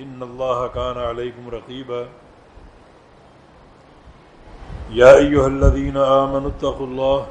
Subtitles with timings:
[0.00, 2.08] إن الله كان عليكم رقيبا.
[4.90, 7.26] يا أيها الذين آمنوا اتقوا الله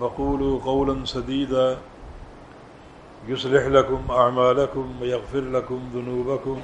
[0.00, 1.78] وقولوا قولا سديدا.
[3.28, 6.60] يصلح لكم أعمالكم ويغفر لكم ذنوبكم.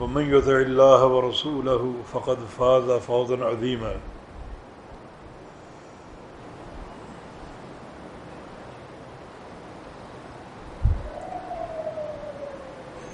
[0.00, 3.96] ومن يطع الله ورسوله فقد فاز فوزا عظيما.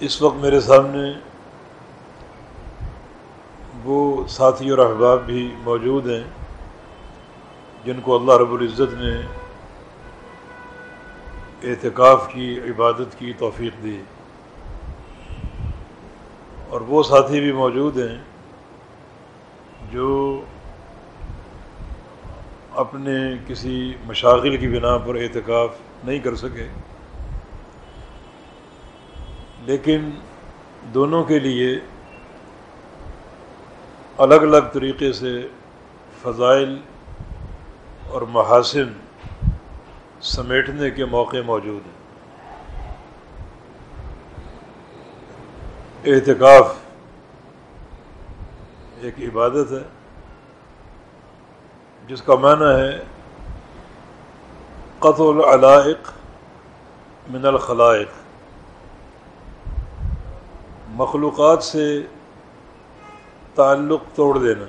[0.04, 1.12] اس وقت میرے سامنے
[3.84, 6.24] وہ ساتھی اور احباب بھی موجود ہیں
[7.84, 9.26] جن کو اللہ رب العزت نے
[11.70, 14.02] اعتکاف کی، عبادت کی توفیق دی۔
[16.68, 18.18] اور وہ ساتھی بھی موجود ہیں
[19.92, 20.42] جو
[22.74, 23.12] اپنے
[23.46, 25.70] کسی مشاغل کی بنا پر اعتکاف
[26.04, 26.68] نہیں کر سکے۔
[29.66, 30.10] لیکن
[30.94, 31.80] دونوں کے لیے
[34.18, 35.48] الگ الگ طریقے سے
[36.22, 36.80] فضائل
[38.08, 38.92] اور محاسن
[40.20, 42.00] سمیٹنے کے موقع موجود ہیں۔
[46.04, 46.74] احتکاف
[49.00, 49.82] ایک عبادت ہے،
[52.08, 52.98] جس کا معنی ہے
[54.98, 56.10] قطع العلائق
[57.30, 58.21] من الخلائق۔
[60.94, 62.02] مخلوقات سے
[63.54, 64.64] تعلق توڑ دینا۔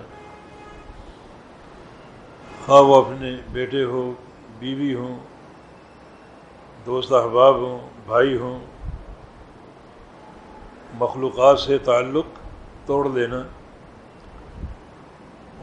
[2.65, 4.13] خواہ وہ اپنے بیٹے ہو
[4.59, 5.17] بیوی ہوں،
[6.85, 8.59] دوست احباب ہوں، بھائی ہوں،
[10.93, 12.25] مخلوقات سے تعلق
[12.85, 13.43] توڑ دینا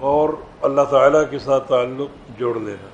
[0.01, 0.29] اور
[0.63, 2.89] اللہ تعالیٰ کے ساتھ تعلق جوڑ لینا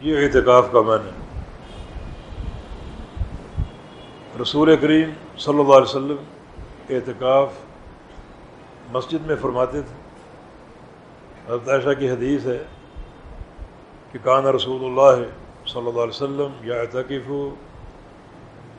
[0.00, 1.22] یہ اعتکاف کا معنی ہے۔
[4.42, 6.16] رسول کریم صلی اللہ علیہ وسلم
[6.90, 7.52] اعتکاف
[8.92, 9.94] مسجد میں فرماتے تھے۔
[11.46, 12.64] حضرت عائشہ کی حدیث ہے
[14.12, 15.24] کہ کان رسول اللہ
[15.66, 17.26] صلی اللہ علیہ وسلم یا اعتکف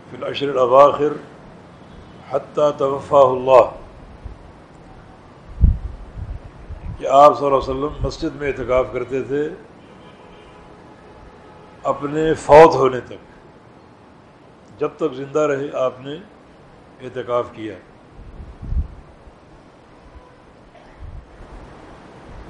[0.10, 1.14] فی العشر الاواخر
[2.32, 3.64] حتیٰ توفا اللہ۔
[7.00, 9.50] کہ آپ صلی اللہ علیہ وسلم مسجد میں اعتکاف کرتے تھے
[11.84, 13.22] اپنے فوت ہونے تک،
[14.80, 16.16] جب تک زندہ رہے آپ نے
[17.02, 17.74] اعتکاف کیا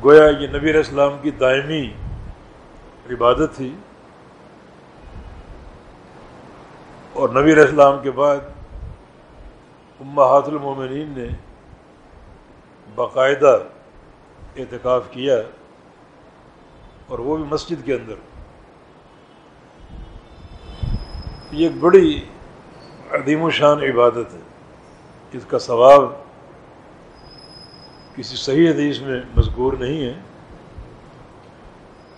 [0.04, 1.94] گویا یہ نبی علیہ السلام کی دائمی
[3.10, 3.76] عبادت تھی۔
[7.14, 8.38] اور نبی علیہ السلام کے بعد
[10.00, 11.28] امہات المومنین نے
[12.96, 13.60] باقاعدہ
[14.58, 15.36] اعتکاف کیا
[17.08, 18.16] اور وہ بھی مسجد کے اندر۔
[21.52, 22.26] یہ ایک بڑی
[23.26, 24.40] عدیم و شان عبادت ہے۔
[25.32, 26.04] اس کا ثواب
[28.16, 30.14] کسی صحیح حدیث میں مذکور نہیں ہے۔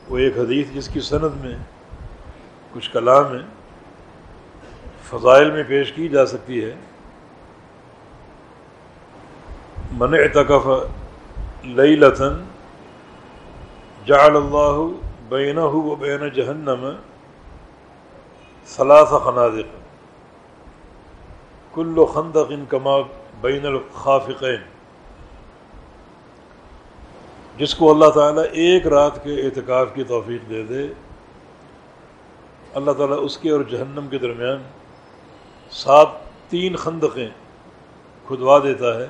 [0.09, 1.57] وہ ایک حدیث جس کی صنعت میں
[2.73, 3.39] کچھ کلام ہے
[5.09, 6.75] فضائل میں پیش کی جا سکتی ہے۔
[9.91, 10.67] من اعتکف
[11.65, 12.43] لئی لتن
[14.05, 14.87] جعل اللہ
[15.29, 16.89] بینہ و بین جہنم
[18.65, 19.86] ثلاث خنادق
[21.77, 22.95] کل خندق ان کما
[23.41, 24.61] بین الخافقین
[27.57, 30.87] جس کو اللہ تعالیٰ ایک رات کے اعتکاف کی توفیق دے دے،
[32.73, 34.63] اللہ تعالیٰ اس کے اور جہنم کے درمیان
[35.71, 36.07] سات
[36.49, 37.29] تین خندقیں
[38.27, 39.07] کھدوا دیتا ہے۔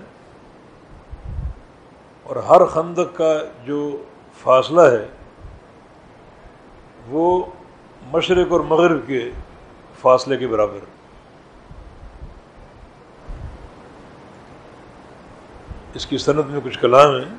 [2.24, 4.04] اور ہر خندق کا جو
[4.44, 5.08] فاصلہ ہے،
[7.08, 7.46] وہ
[8.14, 9.32] مشرق اور مغرب کے
[10.02, 10.97] فاصلے کے برابر۔
[15.98, 17.36] اس کی صنعت میں کچھ کلام ہیں۔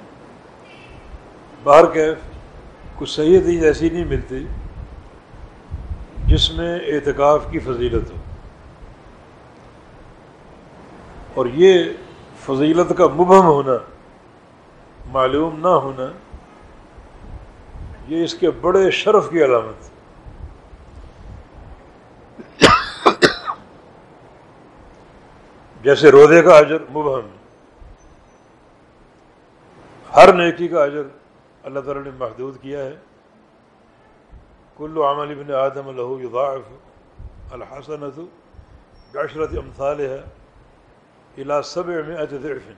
[1.63, 2.19] باہر کیف
[2.97, 4.47] کچھ صحیح حدیث ایسی نہیں ملتی
[6.27, 8.17] جس میں اعتکاف کی فضیلت ہو۔
[11.35, 11.85] اور یہ
[12.47, 13.73] فضیلت کا مبہم ہونا،
[15.13, 16.07] معلوم نہ ہونا،
[18.09, 19.91] یہ اس کے بڑے شرف کی علامت
[25.85, 27.38] جیسے رودے کا اجر مبہم
[30.19, 31.03] ہر نیکی کا اجر
[31.63, 32.97] اللہ تعالیٰ نے محدود کیا ہے۔
[34.77, 36.73] کل عمل ابن آدم لہو یضاعف
[37.53, 38.19] الحسنت
[39.15, 40.23] بعشرت امثال ہے
[41.39, 42.71] الا سبع مئت ضعف۔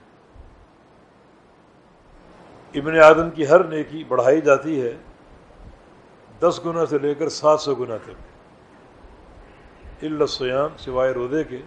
[2.75, 4.97] ابن آدم کی ہر نیکی بڑھائی جاتی ہے
[6.41, 8.13] دس گنا سے لے کر سات سو گنا تک۔
[10.05, 11.59] السیام سوائے رودے کے۔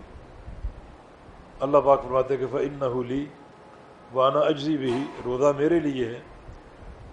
[1.59, 3.25] اللہ پاک فرماتے کہ فن نہ لی
[4.13, 4.93] وانا اجزی بھی
[5.25, 6.19] روزہ میرے لیے ہے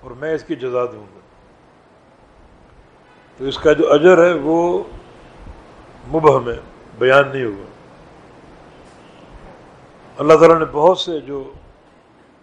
[0.01, 1.21] اور میں اس کی جزا دوں گا۔
[3.39, 4.83] تو اس کا جو اجر ہے وہ
[6.09, 6.57] مبہم ہے
[6.99, 7.65] بیان نہیں ہوگا۔
[10.19, 11.53] اللہ تعالیٰ نے بہت سے جو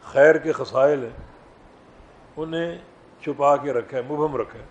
[0.03, 1.27] خیر کے خسائل ہیں،
[2.37, 2.77] انہیں
[3.21, 4.65] چھپا کے رکھا ہے مبہم رکھا ہے۔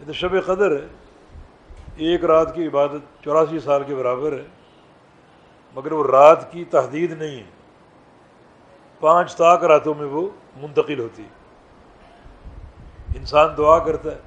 [0.00, 0.86] یہ تو شب قدر ہے۔
[1.96, 4.44] ایک رات کی عبادت چوراسی سال کے برابر ہے،
[5.74, 7.57] مگر وہ رات کی تحدید نہیں ہے۔
[9.00, 11.24] پانچ طاق راتوں میں وہ منتقل ہوتی
[13.16, 14.18] انسان دعا کرتا ہے،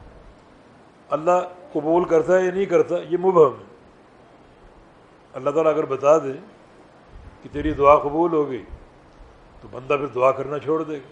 [1.10, 1.42] اللہ
[1.74, 3.66] قبول کرتا ہے یا نہیں کرتا، یہ مبہم ہے۔
[5.34, 6.34] اللہ تعالیٰ اگر بتا دے
[7.44, 8.64] کہ تیری دعا قبول ہو گئی،
[9.62, 11.10] تو بندہ پھر دعا کرنا چھوڑ دے گا،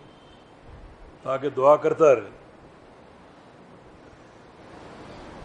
[1.24, 2.30] تاکہ دعا کرتا رہے۔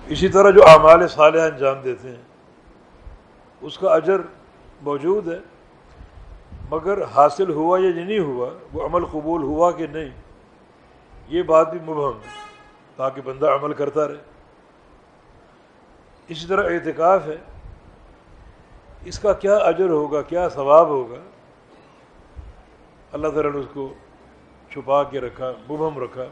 [0.06, 2.22] اسی طرح جو اعمال صالح انجام دیتے ہیں،
[3.61, 4.20] اس کا اجر
[4.82, 5.38] موجود ہے۔
[6.70, 10.11] مگر حاصل ہوا یا نہیں ہوا، وہ عمل قبول ہوا کہ نہیں،
[11.28, 12.28] یہ بات بھی مبہم ہے،
[12.96, 14.22] تاکہ بندہ عمل کرتا رہے۔
[16.28, 17.37] اسی طرح اعتکاف ہے،
[19.05, 21.19] اس کا کیا اجر ہوگا، کیا ثواب ہوگا؟
[23.12, 23.94] اللہ تعالیٰ نے اس کو
[24.70, 26.25] چھپا کے رکھا، مبہم رکھا،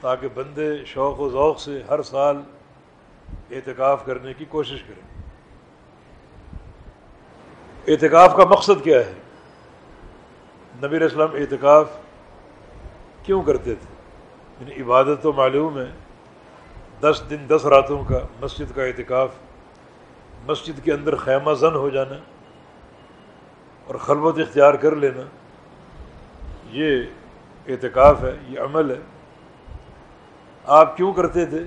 [0.00, 2.42] تاکہ بندے شوق و ذوق سے ہر سال
[3.50, 5.15] اعتکاف کرنے کی کوشش کریں۔
[7.88, 9.12] اعتکاف کا مقصد کیا ہے؟
[10.82, 11.90] نبی اسلام اعتکاف
[13.22, 13.94] کیوں کرتے تھے؟
[14.60, 15.90] یعنی عبادت تو معلوم ہے،
[17.00, 19.28] دس دن دس راتوں کا مسجد کا اعتکاف،
[20.46, 22.14] مسجد کے اندر خیمہ زن ہو جانا
[23.86, 25.22] اور خلوت اختیار کر لینا،
[26.70, 27.02] یہ
[27.68, 29.00] اعتکاف ہے، یہ عمل ہے۔
[30.64, 31.62] آپ کیوں کرتے تھے؟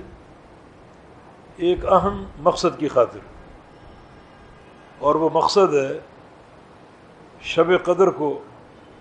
[1.57, 3.38] ایک اہم مقصد کی خاطر۔
[4.99, 5.99] اور وہ مقصد ہے
[7.41, 8.43] شب قدر کو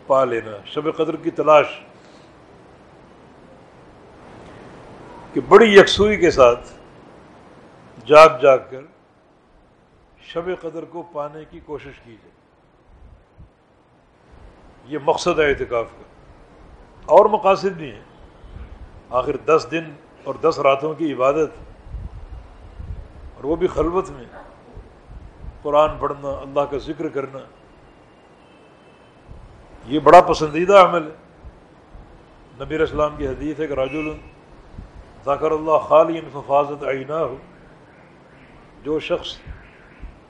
[0.07, 1.67] پا لینا، شب قدر کی تلاش
[5.33, 6.69] کہ بڑی یکسوئی کے ساتھ
[8.07, 8.81] جاگ جاگ کر
[10.21, 12.31] شب قدر کو پانے کی کوشش کی جائے
[14.87, 16.03] یہ مقصد ہے اعتکاف کا۔
[17.07, 18.03] اور مقاصد بھی ہیں۔
[19.11, 19.85] آخر دس دن
[20.25, 21.51] اور دس راتوں کی عبادت
[23.35, 24.25] اور وہ بھی خلوت میں۔
[25.63, 27.39] قرآن پڑھنا، اللہ کا ذکر کرنا،
[29.87, 31.17] یہ بڑا پسندیدہ عمل ہے۔
[32.61, 33.95] نبی اسلام کی حدیث ہے کہ راج
[35.25, 37.37] ذاکر اللہ خالی ففاظت عینہ ہو
[38.83, 39.37] جو شخص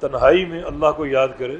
[0.01, 1.57] تنہائی میں اللہ کو یاد کرے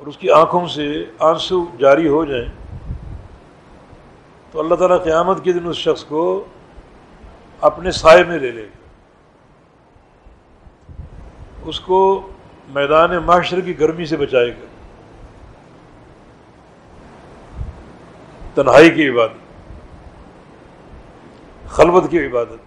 [0.00, 0.86] اور اس کی آنکھوں سے
[1.28, 2.48] آنسو جاری ہو جائیں،
[4.52, 6.22] تو اللہ تعالیٰ قیامت کے دن اس شخص کو
[7.60, 8.85] اپنے سائے میں لے لے گا۔
[11.66, 12.30] اس کو
[12.68, 14.66] میدان معاشر کی گرمی سے بچائے گا۔
[18.54, 19.40] تنہائی کی عبادت،
[21.68, 22.58] خلوت کی عبادت۔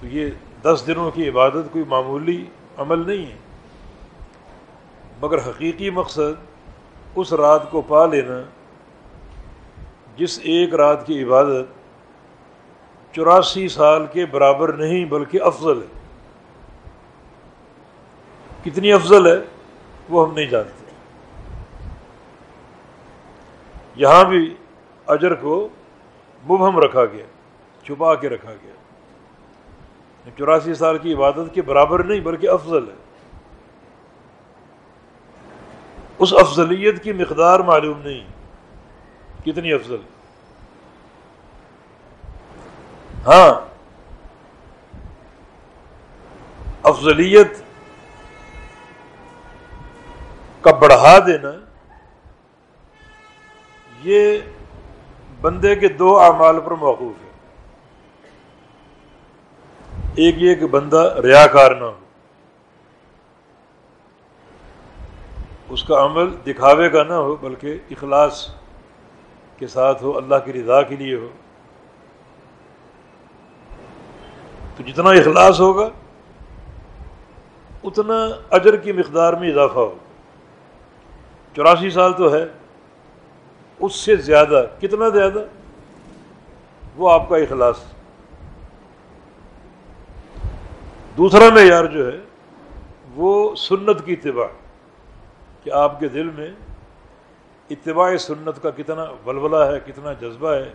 [0.00, 0.30] تو یہ
[0.62, 2.44] دس دنوں کی عبادت کوئی معمولی
[2.76, 3.36] عمل نہیں ہے۔
[5.22, 6.44] مگر حقیقی مقصد
[7.16, 8.42] اس رات کو پا لینا،
[10.16, 11.66] جس ایک رات کی عبادت
[13.14, 16.03] چوراسی سال کے برابر نہیں بلکہ افضل ہے۔
[18.64, 19.44] کتنی افضل ہے
[20.08, 20.84] وہ ہم نہیں جانتے۔
[23.96, 24.54] یہاں بھی
[25.06, 25.68] اجر کو
[26.44, 27.24] مبہم رکھا گیا،
[27.84, 28.72] چھپا کے رکھا گیا۔
[30.38, 32.94] چوراسی سال کی عبادت کے برابر نہیں، بلکہ افضل ہے۔
[36.18, 38.26] اس افضلیت کی مقدار معلوم نہیں۔
[39.44, 39.96] کتنی افضل۔
[43.26, 43.54] ہاں
[46.82, 47.63] افضلیت
[50.64, 51.50] کا بڑھا دینا،
[54.04, 54.38] یہ
[55.40, 57.30] بندے کے دو اعمال پر موقوف ہے۔
[60.14, 62.00] ایک یہ کہ بندہ ریا کار نہ ہو۔
[65.68, 68.54] اس کا عمل دکھاوے کا نہ ہو، بلکہ اخلاص
[69.56, 71.28] کے ساتھ ہو، اللہ کی رضا کے لیے ہو۔
[74.76, 75.88] تو جتنا اخلاص ہوگا،
[77.84, 80.13] اتنا اجر کی مقدار میں اضافہ ہوگا۔
[81.56, 82.44] چوراسی سال تو ہے،
[83.78, 85.44] اس سے زیادہ، کتنا زیادہ؟
[86.96, 87.84] وہ آپ کا اخلاص۔
[91.16, 92.18] دوسرا معیار جو ہے،
[93.14, 94.46] وہ سنت کی اتباع،
[95.64, 96.50] کہ آپ کے دل میں
[97.70, 100.72] اتباع سنت کا کتنا ولولہ ہے، کتنا جذبہ ہے،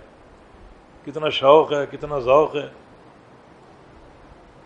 [1.05, 2.67] کتنا شوق ہے، کتنا ذوق ہے،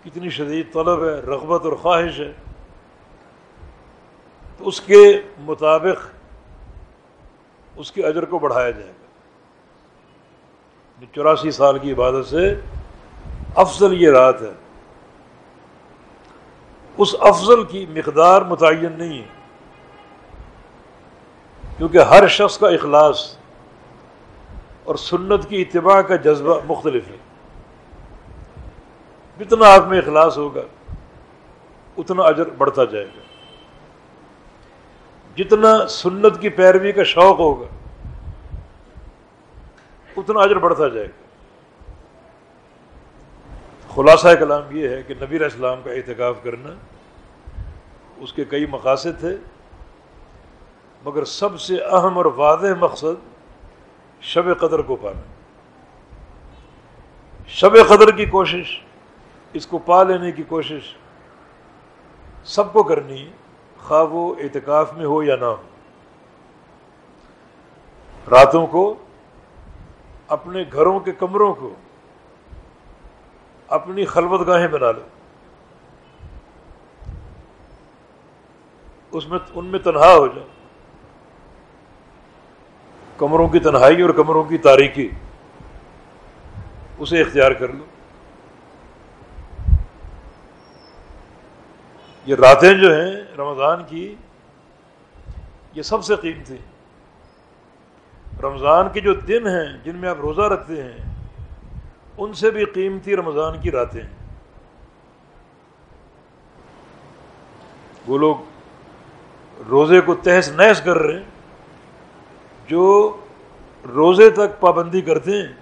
[0.06, 2.34] کتنی شدید طلب ہے، رغبت اور خواہش ہے۔
[4.64, 6.08] تو اس کے مطابق
[7.76, 9.08] اس کے اجر کو بڑھایا جائے گا۔
[11.16, 12.60] چوراسی سال کی عبادت سے
[13.56, 14.52] افضل یہ رات ہے۔
[16.98, 19.28] اس افضل کی مقدار متعین نہیں ہے۔
[21.78, 23.38] کیونکہ ہر شخص کا اخلاص
[24.84, 27.18] اور سنت کی اتباع کا جذبہ مختلف ہے۔
[29.40, 30.62] جتنا آپ میں اخلاص ہوگا،
[31.98, 33.33] اتنا اجر بڑھتا جائے گا۔
[35.38, 37.68] جتنا سنت کی پیروی کا شوق ہوگا،
[40.18, 41.22] اتنا اجر بڑھتا جائے گا۔
[43.96, 46.70] خلاصہ کلام یہ ہے کہ نبی علیہ السلام کا احتکاف کرنا
[48.18, 49.36] اس کے کئی مقاصد تھے،
[51.06, 53.18] مگر سب سے اہم اور واضح مقصد
[54.22, 55.22] شب قدر کو پانا۔
[57.48, 58.80] شب قدر کی کوشش،
[59.54, 60.96] اس کو پا لینے کی کوشش
[62.44, 63.32] سب کو کرنی ہے۔
[63.84, 65.62] خواہ وہ اعتکاف میں ہو یا نہ ہو۔
[68.32, 68.96] راتوں کو،
[70.28, 71.74] اپنے گھروں کے کمروں کو،
[73.68, 75.02] اپنی خلوت گاہیں بنا لو۔
[79.12, 80.46] اس میں، ان میں تنہا ہو جاؤ۔
[83.18, 85.10] کمروں کی تنہائی اور کمروں کی تاریخی
[86.98, 87.84] اسے اختیار کر لو۔
[92.26, 94.16] یہ راتیں جو ہیں رمضان کی،
[95.74, 96.58] یہ سب سے قیمتی
[98.44, 100.98] رمضان کے جو دن ہیں جن میں آپ روزہ رکھتے ہیں،
[102.18, 104.10] ان سے بھی قیمتی رمضان کی راتیں ہیں۔
[108.08, 108.36] وہ لوگ
[109.70, 111.24] روزے کو تہس نحس کر رہے ہیں،
[112.68, 113.18] جو
[113.96, 115.54] روزے تک پابندی کرتے ہیں،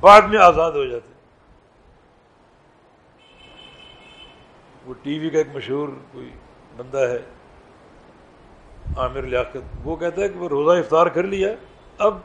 [0.00, 1.13] بعد میں آزاد ہو جاتے ہیں۔
[4.86, 6.30] وہ ٹی وی کا ایک مشہور کوئی
[6.76, 7.18] بندہ ہے،
[8.96, 11.48] عامر لیاقت، وہ کہتا ہے کہ وہ روزہ افطار کر لیا،
[11.98, 12.18] اب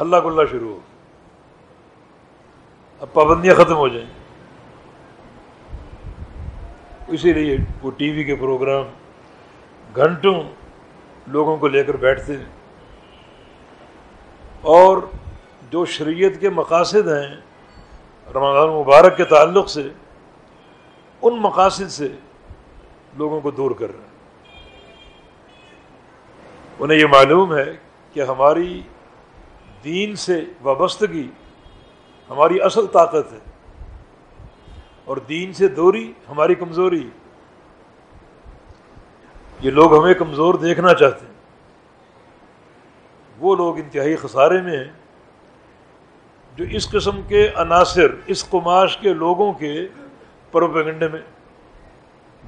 [0.00, 0.80] ہلہ گلہ شروع ہو۔
[3.00, 4.08] اب پابندیاں ختم ہو جائیں۔
[7.08, 8.84] اسی لیے وہ ٹی وی کے پروگرام
[9.96, 10.42] گھنٹوں
[11.26, 12.44] لوگوں کو لے کر بیٹھتے ہیں۔
[14.60, 14.98] اور
[15.70, 17.36] جو شریعت کے مقاصد ہیں،
[18.34, 19.88] رمضان مبارک کے تعلق سے
[21.22, 22.08] ان مقاصد سے
[23.16, 24.16] لوگوں کو دور کر رہے ہیں
[26.78, 27.76] انہیں یہ معلوم ہے
[28.12, 28.82] کہ ہماری
[29.84, 31.28] دین سے وابستگی،
[32.30, 33.38] ہماری اصل طاقت ہے۔
[35.04, 37.08] اور دین سے دوری ہماری کمزوری۔
[39.60, 41.34] یہ لوگ ہمیں کمزور دیکھنا چاہتے ہیں۔
[43.38, 44.92] وہ لوگ انتہائی خسارے میں ہیں
[46.56, 49.88] جو اس قسم کے عناصر، اس قماش کے لوگوں کے
[50.56, 51.22] پروپیگنڈے میں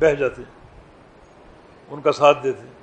[0.00, 0.56] بہہ جاتے ہیں،
[1.88, 2.76] ان کا ساتھ دیتے ہیں۔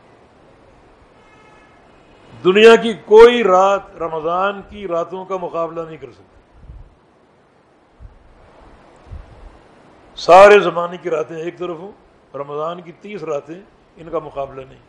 [2.44, 6.34] دنیا کی کوئی رات رمضان کی راتوں کا مقابلہ نہیں کر سکتی
[10.15, 11.91] سارے زمانے کی راتیں ایک طرف ہوں،
[12.36, 13.60] رمضان کی تیس راتیں
[13.98, 14.84] ان کا مقابلہ نہیں۔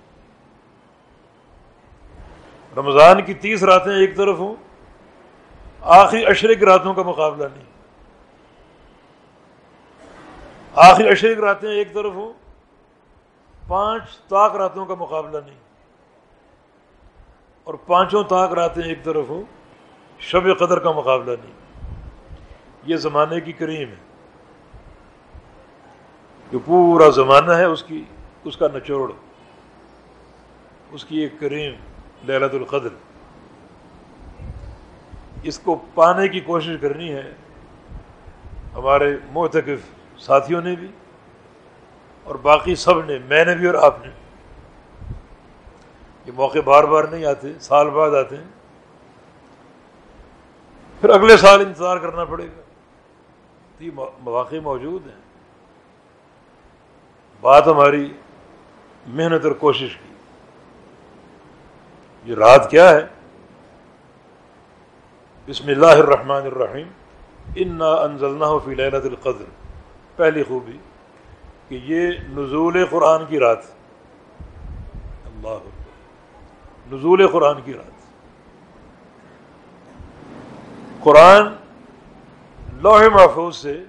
[2.77, 4.55] رمضان کی تیس راتیں ایک طرف ہوں،
[5.81, 7.65] آخری اشرے کی راتوں کا مقابلہ نہیں۔
[10.77, 12.33] آخری اشرے کی راتیں ایک طرف ہوں،
[13.69, 15.59] پانچ طاق راتوں کا مقابلہ نہیں۔
[17.65, 19.43] اور پانچوں طاق راتیں ایک طرف ہوں،
[20.19, 21.53] شب قدر کا مقابلہ نہیں۔
[22.87, 23.95] یہ زمانے کی کریم ہے۔
[26.53, 28.05] جو پورا زمانہ ہے، اس کی،
[28.45, 29.13] اس کا نچوڑ،
[30.91, 31.75] اس کی ایک کریم
[32.29, 32.89] للت القدر۔
[35.43, 37.35] اس کو پانے کی کوشش کرنی ہے
[38.75, 40.89] ہمارے معتکف ساتھیوں نے بھی
[42.25, 44.13] اور باقی سب نے، میں نے بھی اور آپ نے۔
[46.27, 48.45] یہ موقع بار بار نہیں آتے، سال بعد آتے ہیں۔
[51.01, 52.63] پھر اگلے سال انتظار کرنا پڑے گا۔
[53.79, 55.21] تو یہ مواقع موجود ہیں۔
[57.41, 58.13] بات ہماری
[59.07, 60.15] محنت اور کوشش کی۔
[62.25, 63.07] یہ رات کیا ہے؟
[65.49, 66.89] بسم اللہ الرحمن الرحیم۔
[67.57, 69.66] انا انزلنا فی لیلت القدر۔
[70.17, 70.79] پہلی خوبی
[71.69, 73.59] کہ یہ نزول قرآن کی رات
[75.25, 75.59] اللہ
[76.95, 77.97] نزول قرآن کی رات۔
[81.05, 81.43] قرآن
[82.73, 83.85] لوح محفوظ سے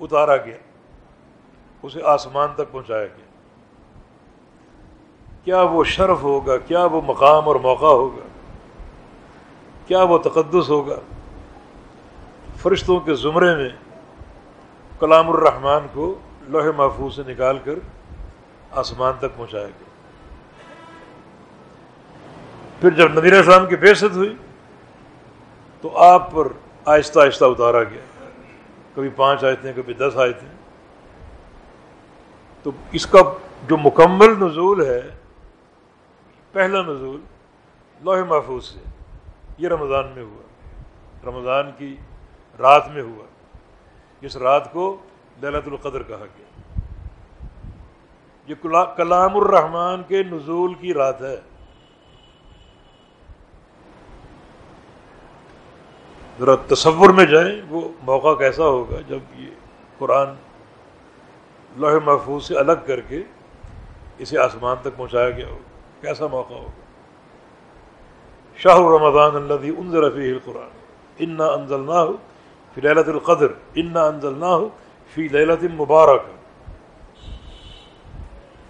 [0.00, 0.56] اتارا گیا۔
[1.82, 3.24] اسے آسمان تک پہنچایا گیا۔
[5.44, 8.26] کیا وہ شرف ہوگا؟ کیا وہ مقام اور موقع ہوگا؟
[9.86, 10.96] کیا وہ تقدس ہوگا؟
[12.56, 13.68] فرشتوں کے زمرے میں
[15.02, 17.72] کلام الرحمن کو لوہے محفوظ سے نکال کر
[18.70, 19.84] آسمان تک پہنچایا گیا۔
[22.80, 24.36] پھر جب نبیر اسلام کی بےست ہوئی،
[25.80, 26.48] تو آپ پر
[26.84, 28.28] آہستہ آہستہ اتارا گیا۔
[28.94, 30.46] کبھی پانچ آئے تھے کبھی دس آئے تھے
[32.62, 33.18] تو اس کا
[33.68, 35.00] جو مکمل نزول ہے،
[36.52, 37.20] پہلا نزول
[38.00, 38.78] لوہ محفوظ سے،
[39.58, 40.42] یہ رمضان میں ہوا۔
[41.26, 41.96] رمضان کی
[42.58, 43.31] رات میں ہوا۔
[44.22, 44.96] اس رات کو
[45.42, 46.80] للت القدر کہا گیا۔
[48.46, 48.54] یہ
[48.96, 51.40] کلام الرحمان کے نزول کی رات ہے۔
[56.40, 59.50] ذرا تصور میں جائیں، وہ موقع کیسا ہوگا جب یہ
[59.98, 60.28] قرآن
[61.76, 63.22] لوہے محفوظ سے الگ کر کے
[64.18, 66.80] اسے آسمان تک پہنچایا گیا ہوگا کیسا موقع ہوگا؟
[68.56, 70.70] شاہ رمضان اللہ انضر فی القرآن۔
[71.18, 72.16] انا انزل نہ ہو
[72.74, 74.68] فی للت القدر، انا انزل نہ ہو
[75.14, 76.22] فی للت مبارک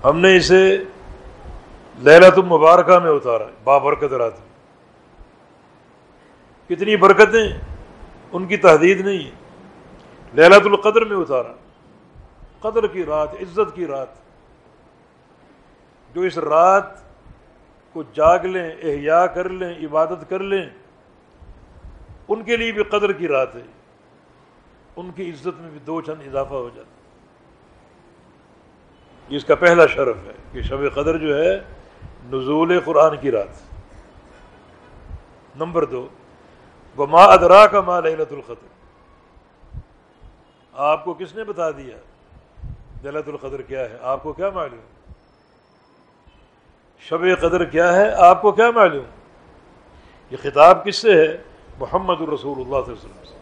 [0.05, 0.79] ہم نے اسے
[1.99, 4.53] للت المبارکہ میں اتارا، بابرکت رات میں۔
[6.69, 7.61] کتنی برکتیں،
[8.33, 9.31] ان کی تحدید نہیں ہے۔
[10.35, 11.53] للت القدر میں اتارا۔
[12.61, 14.09] قدر کی رات، عزت کی رات۔
[16.15, 16.85] جو اس رات
[17.93, 20.71] کو جاگ لیں، احیاء کر لیں، عبادت کر لیں،
[22.29, 23.82] ان کے لیے بھی قدر کی رات ہے۔
[24.97, 26.89] ان کی عزت میں بھی دو چند اضافہ ہو جاتا
[29.29, 31.61] یہ اس کا پہلا شرف ہے کہ شب قدر جو ہے،
[32.33, 33.49] نزول قرآن کی رات۔
[35.57, 36.09] نمبر دو
[36.97, 38.67] وہ ادرا کا ماں للت القدر۔
[40.73, 41.97] آپ کو کس نے بتا دیا
[43.05, 44.81] للت القدر کیا ہے؟ آپ کو کیا معلوم؟
[46.99, 49.05] شب قدر کیا ہے؟ آپ کو کیا معلوم؟
[50.31, 51.37] یہ خطاب کس سے ہے؟
[51.79, 53.42] محمد الرسول اللہ صلی اللہ علیہ وسلم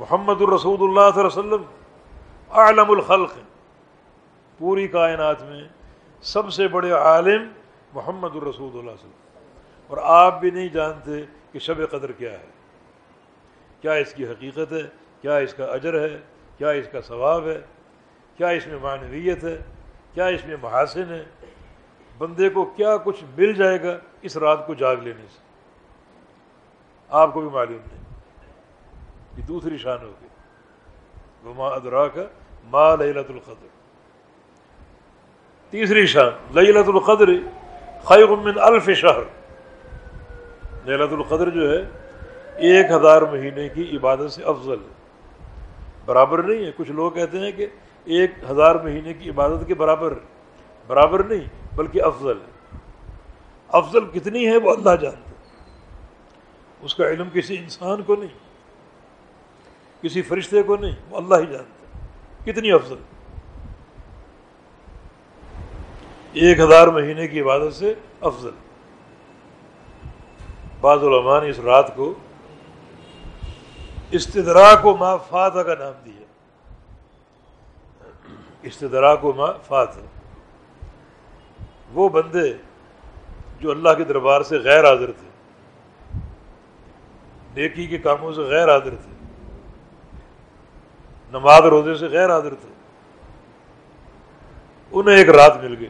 [0.00, 1.62] محمد الرسول اللہ صلی اللہ علیہ وسلم
[2.50, 3.32] عالم الخلق۔
[4.58, 5.68] پوری کائنات میں
[6.22, 7.48] سب سے بڑے عالم
[7.94, 9.44] محمد الرسول اللہ صلی اللہ علیہ وسلم۔
[9.86, 12.46] اور آپ بھی نہیں جانتے کہ شب قدر کیا ہے۔
[13.80, 14.82] کیا اس کی حقیقت ہے؟
[15.22, 16.18] کیا اس کا اجر ہے؟
[16.58, 17.60] کیا اس کا ثواب ہے؟
[18.36, 19.58] کیا اس میں معنویت ہے؟
[20.14, 21.24] کیا اس میں محاسن ہے؟
[22.18, 25.38] بندے کو کیا کچھ مل جائے گا؟ اس رات کو جاگ لینے سے۔
[27.08, 27.99] آپ کو بھی معلوم نہیں۔
[29.40, 30.26] یہ دوسری شان ہوگی
[31.42, 32.22] وہ ادرا کا
[32.64, 33.66] ماں لت القدر۔
[35.70, 37.28] تیسری شان لت القدر
[38.04, 39.22] خیب من الف شہر۔
[40.86, 41.90] لت القدر جو ہے،
[42.56, 44.92] ایک ہزار مہینے کی عبادت سے افضل ہے۔
[46.04, 47.66] برابر نہیں ہے۔ کچھ لوگ کہتے ہیں کہ
[48.04, 50.14] ایک ہزار مہینے کی عبادت کے برابر
[50.86, 52.76] برابر نہیں، بلکہ افضل ہے۔
[53.68, 55.30] افضل کتنی ہے وہ اللہ جانتا
[56.82, 58.49] اس کا علم کسی انسان کو نہیں۔
[60.02, 61.80] کسی فرشتے کو نہیں، وہ اللہ ہی جانتا
[62.44, 62.96] کتنی افضل۔
[66.32, 68.50] ایک ہزار مہینے کی عبادت سے افضل۔
[70.80, 72.14] بعض علماء نے اس رات کو
[74.10, 76.24] استدرا کو ما فاتح کا نام دیا۔
[78.62, 80.00] استدرا کو ما فاتح
[81.92, 82.52] وہ بندے
[83.60, 85.28] جو اللہ کے دربار سے غیر حاضر تھے،
[87.54, 89.09] نیکی کے کاموں سے غیر حاضر تھے
[91.32, 92.68] نماز روزے سے غیر حاضر تھے۔
[94.92, 95.88] انہیں ایک رات مل گئی۔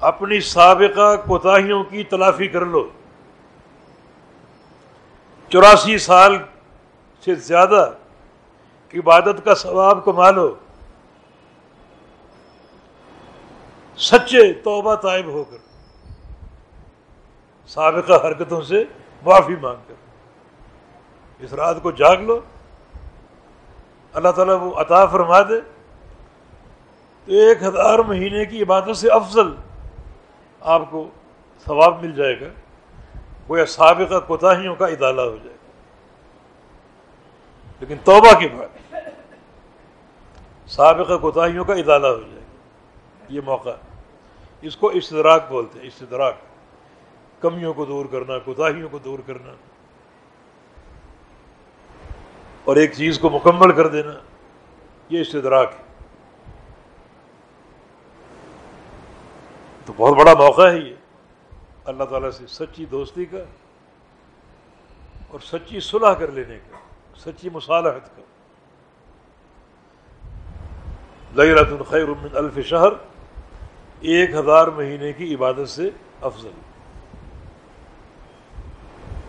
[0.00, 2.88] اپنی سابقہ کوتاہیوں کی تلافی کر لو۔
[5.48, 6.36] چوراسی سال
[7.24, 7.90] سے زیادہ
[8.94, 10.54] عبادت کا ثواب کما لو۔
[13.96, 15.56] سچے توبہ طائب ہو کر۔
[17.66, 18.84] سابقہ حرکتوں سے
[19.22, 19.94] معافی مانگ کر۔
[21.38, 22.40] اس رات کو جاگ لو۔
[24.16, 29.54] اللہ تعالیٰ وہ عطا فرما دے تو ایک ہزار مہینے کی عبادت سے افضل
[30.60, 31.08] آپ کو
[31.66, 32.46] ثواب مل جائے گا
[33.48, 35.70] وہ سابقہ کوتاہیوں کا ادالہ ہو جائے گا۔
[37.80, 38.94] لیکن توبہ کے بعد
[40.66, 42.54] سابقہ کوتاہیوں کا ادالہ ہو جائے گا۔
[43.28, 43.70] یہ موقع۔
[44.62, 46.34] اس کو استدراک بولتے ہیں استدراک
[47.40, 49.52] کمیوں کو دور کرنا، کوتاہیوں کو دور کرنا۔
[52.66, 54.12] اور ایک چیز کو مکمل کر دینا،
[55.08, 55.82] یہ استدراک ہے۔
[59.84, 60.94] تو بہت بڑا موقع ہے یہ۔
[61.84, 63.38] اللہ تعالیٰ سے سچی دوستی کا
[65.28, 66.76] اور سچی صلح کر لینے کا،
[67.16, 68.22] سچی مصالحت کا۔
[71.34, 72.92] لگرت الخیر من الف شہر،
[74.00, 76.50] ایک ہزار مہینے کی عبادت سے افضل۔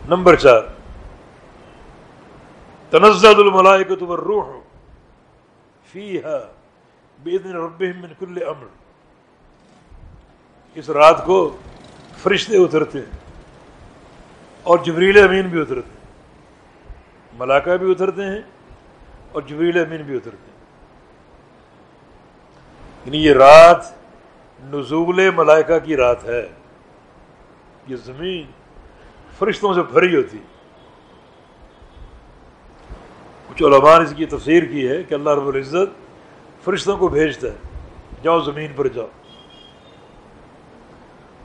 [0.10, 0.77] نمبر چار۔
[2.90, 4.46] تنزد الملائکت والروح
[5.92, 6.52] فیہا
[7.24, 8.66] بیدن ربهم من کل امر۔
[10.76, 11.58] اس رات کو
[12.18, 13.20] فرشتے اترتے ہیں
[14.64, 16.14] اور جبریل امین بھی اترتے ہیں۔
[17.40, 18.42] ملاقہ بھی اترتے ہیں
[19.32, 20.58] اور جبریل امین بھی اترتے ہیں۔
[23.06, 23.86] یعنی یہ رات
[24.64, 26.50] نزول ملائکہ کی رات ہے۔
[27.88, 28.52] یہ زمین
[29.40, 30.57] فرشتوں سے بھری ہوتی ہے۔
[33.58, 36.14] کچھ علماء نے اس کی تفسیر کی ہے کہ اللہ رب العزت
[36.64, 37.56] فرشتوں کو بھیجتا ہے،
[38.24, 39.08] جاؤ زمین پر جاؤ۔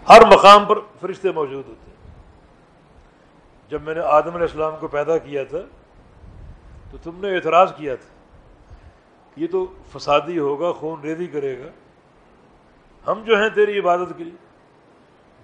[0.09, 1.96] ہر مقام پر فرشتے موجود ہوتے ہیں۔
[3.68, 5.59] جب میں نے آدم علیہ السلام کو پیدا کیا تھا،
[6.90, 8.14] تو تم نے اعتراض کیا تھا
[9.37, 11.68] یہ تو فسادی ہوگا، خون ریزی کرے گا۔
[13.12, 14.37] ہم جو ہیں تیری عبادت کے لیے۔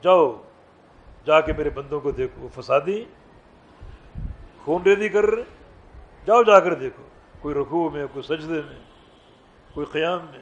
[0.02, 0.42] جاؤ،
[1.26, 3.04] جا کے میرے بندوں کو دیکھو فسادی،
[4.64, 5.57] خون ریزی کر رہے
[6.28, 7.02] جاؤ جا کر دیکھو،
[7.40, 8.82] کوئی رکوع میں، کوئی سجدے میں،
[9.74, 10.38] کوئی قیام میں،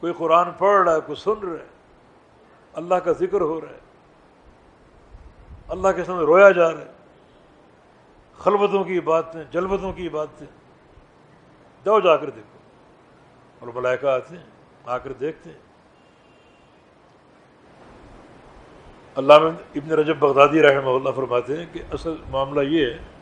[0.00, 1.66] کوئی قرآن پڑھ رہا ہے، کوئی سن رہا ہے،
[2.72, 3.78] اللہ کا ذکر ہو رہا ہے،
[5.68, 6.92] اللہ کے سامنے رویا جا رہا ہے
[8.38, 10.46] خلبتوں کی باتیں جلبتوں کی باتیں،
[11.84, 12.58] جاؤ جا کر دیکھو۔
[13.58, 14.44] اور ملائکہ آتے ہیں،
[14.86, 15.58] آ کر دیکھتے ہیں۔
[19.14, 19.32] اللہ
[19.74, 23.17] ابن رجب بغدادی رحمہ اللہ فرماتے ہیں کہ اصل معاملہ یہ ہے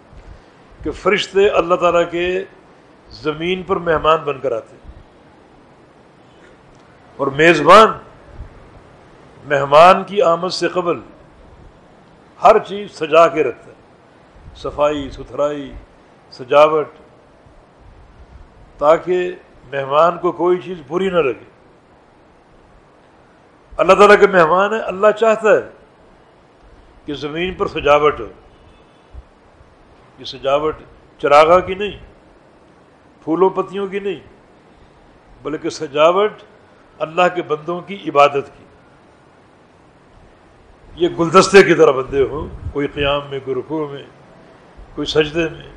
[0.87, 2.45] کہ فرشتے اللہ تعالیٰ کے
[3.11, 4.77] زمین پر مہمان بن کر آتے
[7.17, 7.89] اور میزبان،
[9.49, 11.01] مہمان کی آمد سے قبل
[12.43, 13.75] ہر چیز سجا کے رکھتا ہے۔
[14.57, 15.73] صفائی، ستھرائی،
[16.31, 16.89] سجاوٹ،
[18.79, 19.33] تاکہ
[19.73, 21.51] مہمان کو کوئی چیز بری نہ لگے۔
[23.77, 25.69] اللہ تعالیٰ کے مہمان ہے اللہ چاہتا ہے
[27.07, 28.27] کہ زمین پر سجاوٹ ہو۔
[30.19, 30.77] یہ سجاوٹ
[31.19, 31.99] چراغا کی نہیں،
[33.25, 34.21] پھولوں پتیوں کی نہیں،
[35.43, 36.43] بلکہ سجاوٹ
[36.99, 38.65] اللہ کے بندوں کی عبادت کی۔
[40.97, 44.03] یہ گلدستے کی طرح بندے ہوں، کوئی قیام میں، کوئی رکوع میں،
[44.95, 45.69] کوئی سجدے میں،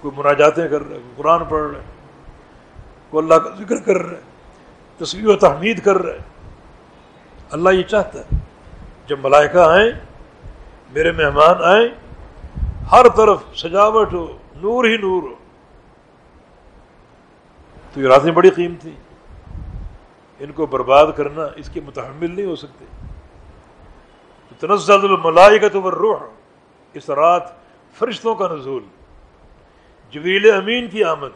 [0.00, 1.82] کوئی مناجاتیں کر رہے، کوئی قرآن پڑھ رہے،
[3.10, 4.20] کوئی اللہ کا ذکر کر رہے
[4.98, 6.18] تصویر و تحمید کر رہے۔
[7.50, 8.38] اللہ یہ چاہتا ہے،
[9.06, 9.90] جب ملائکہ آئیں،
[10.92, 11.88] میرے مہمان آئیں
[12.90, 15.34] ہر طرف سجاوٹ ہو، نور ہی نور ہو۔
[17.92, 18.90] تو یہ راتیں بڑی قیمتی
[20.38, 22.84] ان کو برباد کرنا اس کے متحمل نہیں ہو سکتے۔
[24.60, 26.16] تنزل الملائکت والروح،
[26.92, 27.42] اس رات
[27.98, 28.82] فرشتوں کا نزول۔
[30.10, 31.30] جویل امین کی آمد۔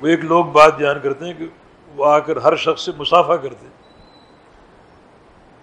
[0.00, 1.46] وہ ایک لوگ بات بیان کرتے ہیں کہ
[1.96, 3.66] وہ آ کر ہر شخص سے مسافہ کرتے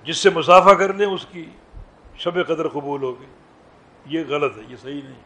[0.04, 1.46] جس سے مسافہ کر لیں، اس کی
[2.18, 3.26] شب قدر قبول ہوگی
[4.06, 5.20] یہ غلط ہے، یہ صحیح نہیں۔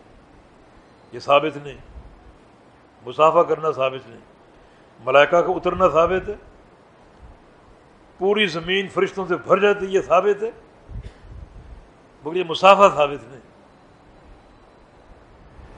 [1.11, 1.77] یہ ثابت نہیں۔
[3.05, 4.19] مسافہ کرنا ثابت نہیں۔
[5.05, 6.35] ملائکہ کا اترنا ثابت ہے۔
[8.17, 10.51] پوری زمین فرشتوں سے بھر جاتی یہ ثابت ہے۔
[12.25, 13.41] مگر یہ مسافہ ثابت نہیں۔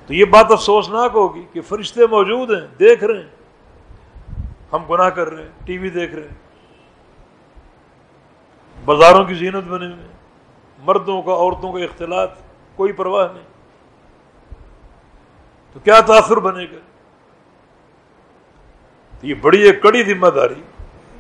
[0.07, 3.29] تو یہ بات افسوسناک ہوگی کہ فرشتے موجود ہیں، دیکھ رہے ہیں۔
[4.73, 6.37] ہم گناہ کر رہے ہیں، ٹی وی دیکھ رہے ہیں۔
[8.85, 10.20] بازاروں کی زینت بنے ہوئے
[10.81, 12.31] مردوں کا، عورتوں کا اختلاط
[12.75, 13.43] کوئی پرواہ نہیں۔
[15.73, 16.79] تو کیا تاثر بنے گا؟
[19.21, 20.61] تو یہ بڑی ایک کڑی ذمہ داری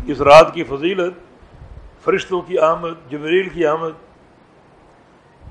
[0.07, 1.13] اس رات کی فضیلت،
[2.03, 3.89] فرشتوں کی آمد، جبریل کی آمد۔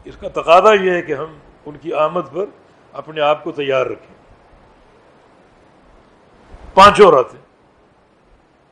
[0.04, 2.44] اس کا تقاضا یہ ہے کہ ہم ان کی آمد پر
[2.92, 4.16] اپنے آپ کو تیار رکھیں۔
[6.74, 7.40] پانچوں راتیں۔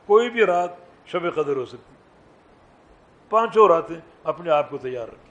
[0.05, 0.69] کوئی بھی رات
[1.05, 1.95] شب قدر ہو سکتی۔
[3.29, 5.28] پانچوں راتیں اپنے آپ کو تیار رکھیں۔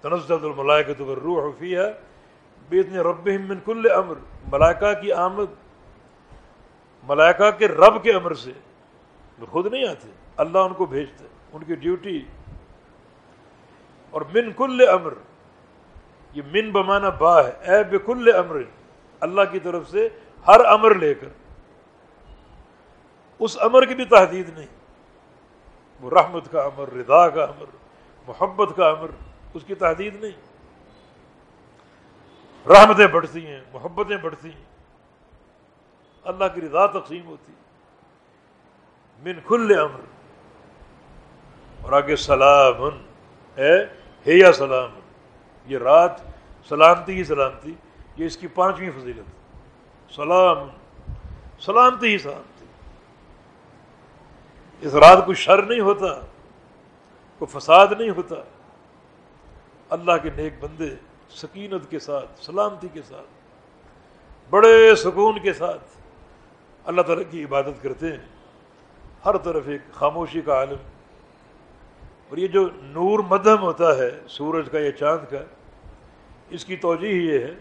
[0.00, 1.78] تنزد الملائکت روح فیہ
[2.68, 4.14] بیتن رب من کل امر۔
[4.52, 5.52] ملائکہ کی آمد،
[7.02, 8.52] ملائکہ کے رب کے امر سے۔
[9.38, 12.22] وہ خود نہیں آتے، اللہ ان کو بھیجتے ان کی ڈیوٹی۔
[14.10, 15.14] اور من کل امر،
[16.32, 18.60] یہ من بمانا با ہے، اے بکل امر۔
[19.20, 20.08] اللہ کی طرف سے
[20.46, 21.28] ہر امر لے کر۔
[23.38, 24.66] اس امر کی بھی تحدید نہیں۔
[26.00, 27.64] وہ رحمت کا امر، رضا کا امر،
[28.26, 29.27] محبت کا امر۔
[29.58, 30.32] اس کی تحدید نہیں۔
[32.68, 34.64] رحمتیں بڑھتی ہیں، محبتیں بڑھتی ہیں۔
[36.24, 37.52] اللہ کی رضا تقسیم ہوتی
[39.22, 40.00] من کھل امر۔
[41.82, 42.88] اور آگے سلام
[43.58, 43.84] ہے
[44.24, 44.90] یا سلام
[45.66, 46.10] یہ رات
[46.68, 47.74] سلامتی ہی سلامتی،
[48.16, 49.56] یہ اس کی پانچویں فضیلت۔
[50.12, 50.68] سلام
[51.60, 52.66] سلامتی ہی سلامتی۔
[54.80, 56.20] اس رات کو شر نہیں ہوتا
[57.38, 58.36] کوئی فساد نہیں ہوتا۔
[59.90, 60.88] اللہ کے نیک بندے،
[61.30, 63.26] سکینت کے ساتھ، سلامتی کے ساتھ،
[64.50, 65.84] بڑے سکون کے ساتھ
[66.84, 68.26] اللہ تعالیٰ کی عبادت کرتے ہیں۔
[69.24, 70.76] ہر طرف ایک خاموشی کا عالم۔
[72.28, 75.38] اور یہ جو نور مدھم ہوتا ہے، سورج کا یا چاند کا،
[76.50, 77.54] اس کی توجہ یہ ہے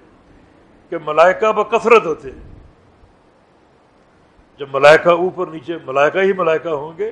[0.89, 2.55] کہ ملائکہ بکثرت ہوتے ہیں۔
[4.59, 7.11] جب ملائکہ اوپر نیچے، ملائکہ ہی ملائکہ ہوں گے،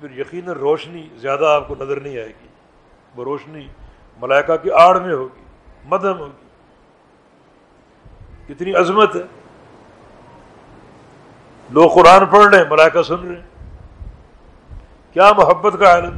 [0.00, 2.48] پھر یقیناً روشنی زیادہ آپ کو نظر نہیں آئے گی۔
[3.16, 3.66] وہ روشنی
[4.20, 5.44] ملائکہ کی آڑ میں ہوگی،
[5.84, 6.50] مدھم ہوگی۔
[8.54, 9.22] کتنی عظمت ہے۔
[11.70, 13.42] لوگ قرآن پڑھ رہے ہیں، ملائکہ سن رہے ہیں۔
[15.12, 16.16] کیا محبت کا عالم۔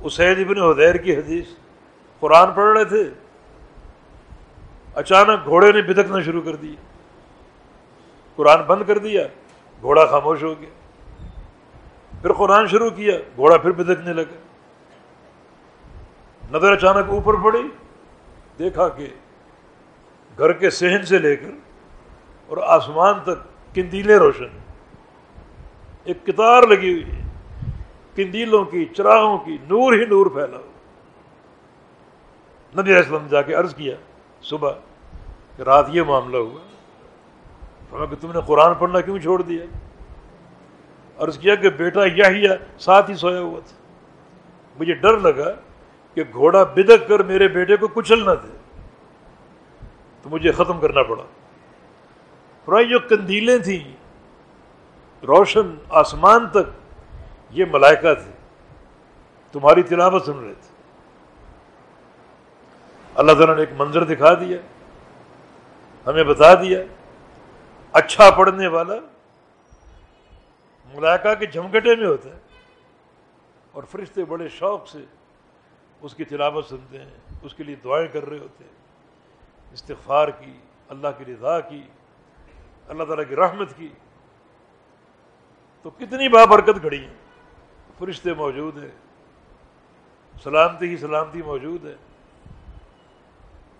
[0.00, 1.46] اسید ابن حدیر کی حدیث۔
[2.20, 3.10] قرآن پڑھ رہے تھے۔
[4.94, 6.74] اچانک گھوڑے نے بدکنا شروع کر دیا۔
[8.36, 9.26] قرآن بند کر دیا۔
[9.82, 10.70] گھوڑا خاموش ہو گیا۔
[12.22, 14.49] پھر قرآن شروع کیا۔ گھوڑا پھر بدکنے لگا۔
[16.52, 17.68] نظر اچانک اوپر پڑی،
[18.58, 19.06] دیکھا کہ
[20.38, 21.50] گھر کے سہن سے لے کر
[22.46, 24.58] اور آسمان تک کندیلیں روشن۔
[26.04, 27.22] ایک کتار لگی ہوئی ہے،
[28.14, 30.70] کندیلوں کی، چراغوں کی نور ہی نور پھیلا ہو
[32.80, 33.96] نبی اسلم جا کے عرض کیا،
[34.42, 34.72] صبح
[35.56, 36.60] کہ رات یہ معاملہ ہوا۔
[37.90, 39.64] کہ تم نے قرآن پڑھنا کیوں چھوڑ دیا؟
[41.18, 43.76] عرض کیا کہ بیٹا یا ساتھ ہی سویا ہوا تھا۔
[44.80, 45.52] مجھے ڈر لگا
[46.14, 48.56] کہ گھوڑا بدک کر میرے بیٹے کو کچل نہ دے۔
[50.22, 51.22] تو مجھے ختم کرنا پڑا۔
[52.64, 53.96] پرائی جو کندیلیں تھیں۔
[55.26, 56.98] روشن آسمان تک
[57.50, 58.30] یہ ملائکہ تھے۔
[59.52, 60.82] تمہاری تلاوت سن رہے تھے۔
[63.14, 64.58] اللہ تعالیٰ نے ایک منظر دکھا دیا۔
[66.06, 66.78] ہمیں بتا دیا۔
[67.92, 68.94] اچھا پڑھنے والا
[70.94, 72.38] ملائکہ کے جھمگٹے میں ہوتا ہے
[73.72, 74.98] اور فرشتے بڑے شوق سے
[76.00, 78.80] اس کی تلاوت سنتے ہیں، اس کے لیے دعائیں کر رہے ہوتے ہیں۔
[79.72, 80.52] استغفار کی،
[80.88, 81.82] اللہ کی رضا کی،
[82.88, 83.88] اللہ تعالیٰ کی رحمت کی۔
[85.82, 87.14] تو کتنی بابرکت گھڑی ہیں۔
[87.98, 88.90] فرشتے موجود ہیں۔
[90.42, 91.96] سلامتی ہی سلامتی موجود ہے۔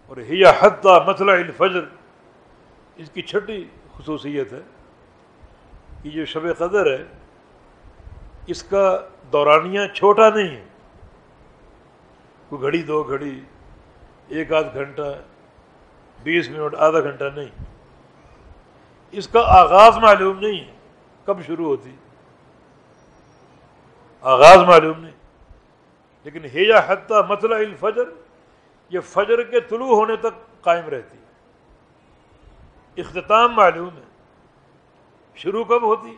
[0.07, 1.85] اور ہیا حتہ مسئلہ الفجر۔
[2.97, 3.65] اس کی چھٹی
[3.99, 4.61] خصوصیت ہے
[6.03, 7.05] کہ یہ شب قدر ہے۔
[8.47, 10.65] اس کا دورانیہ چھوٹا نہیں ہے۔
[12.51, 13.41] کوئی گھڑی، دو گھڑی،
[14.29, 15.23] ایک آدھ گھنٹہ،
[16.23, 17.65] بیس منٹ، آدھا گھنٹہ نہیں۔
[19.11, 20.73] اس کا آغاز معلوم نہیں ہے،
[21.25, 21.97] کب شروع ہوتی۔
[24.21, 25.13] آغاز معلوم نہیں۔
[26.25, 28.03] لیکن ہیجا حتہ مطلع الفجر،
[28.91, 31.19] یہ فجر کے طلوع ہونے تک قائم رہتی
[33.01, 34.05] اختتام معلوم ہے۔
[35.35, 36.17] شروع کب ہوتی؟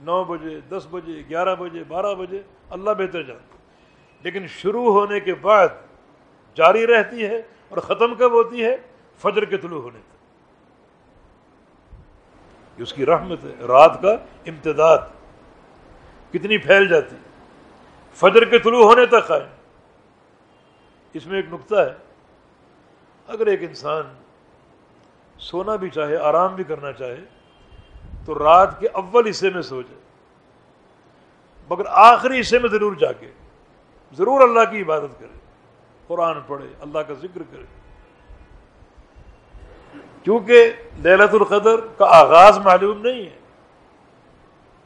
[0.00, 3.57] نو بجے، دس بجے، گیارہ بجے، بارہ بجے، اللہ بہتر جانتا
[4.22, 5.68] لیکن شروع ہونے کے بعد
[6.54, 8.76] جاری رہتی ہے اور ختم کب ہوتی ہے؟
[9.18, 10.18] فجر کے طلوع ہونے تک۔
[12.78, 14.12] یہ اس کی رحمت ہے، رات کا
[14.46, 14.98] امتداد۔
[16.32, 17.16] کتنی پھیل جاتی۔
[18.14, 19.48] فجر کے طلوع ہونے تک آئے۔
[21.12, 21.94] اس میں ایک نقطہ ہے،
[23.26, 24.02] اگر ایک انسان
[25.38, 27.24] سونا بھی چاہے، آرام بھی کرنا چاہے،
[28.26, 30.00] تو رات کے اول حصے میں سو جائے۔
[31.70, 33.30] مگر آخری حصے میں ضرور جا کے
[34.12, 35.38] ضرور اللہ کی عبادت کرے،
[36.06, 37.64] قرآن پڑھے، اللہ کا ذکر کرے۔
[40.22, 40.72] کیونکہ
[41.04, 43.38] للت القدر کا آغاز معلوم نہیں ہے،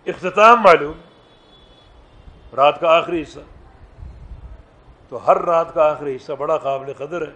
[0.06, 1.00] اختتام معلوم،
[2.56, 3.40] رات کا آخری حصہ۔
[5.08, 7.32] تو ہر رات کا آخری حصہ بڑا قابل قدر ہے،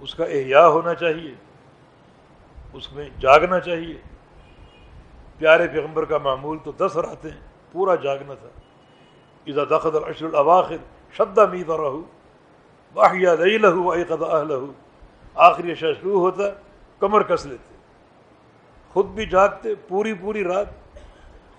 [0.00, 1.34] اس کا احیاء ہونا چاہیے،
[2.72, 3.94] اس میں جاگنا چاہیے۔
[5.38, 7.30] پیارے پیغمبر کا معمول تو دس راتیں
[7.72, 8.48] پورا جاگنا تھا۔
[9.46, 10.76] اذا دخل العشر الاواخر
[11.14, 12.02] شد مید رہو
[12.96, 14.72] واحیہ لئی لہو اے قدا لہو
[15.36, 16.42] آخری شروع ہوتا،
[17.00, 17.74] کمر کس لیتے.
[18.94, 20.98] خود بھی جاگتے، پوری پوری رات،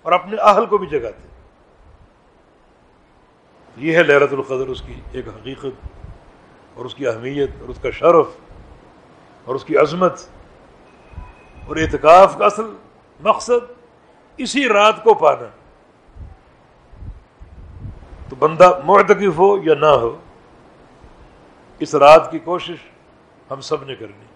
[0.02, 1.28] اور اپنے اہل کو بھی جگاتے.
[3.76, 5.86] یہ ہے لہرت القدر، اس کی ایک حقیقت،
[6.74, 8.26] اور اس کی اہمیت، اور اس کا شرف،
[9.44, 10.20] اور اس کی عظمت،
[11.66, 12.70] اور اعتکاف کا اصل
[13.20, 13.72] مقصد،
[14.38, 15.48] اسی رات کو پانا.
[18.28, 20.16] تو بندہ معتکف ہو یا نہ ہو،
[21.78, 22.76] اس رات کی کوشش
[23.50, 24.26] ہم سب نے کرنی۔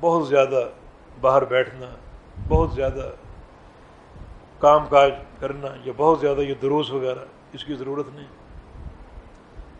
[0.00, 0.68] بہت زیادہ
[1.20, 1.86] باہر بیٹھنا،
[2.48, 3.10] بہت زیادہ
[4.58, 8.26] کام کاج کرنا، یا بہت زیادہ یہ دروس وغیرہ، اس کی ضرورت نہیں۔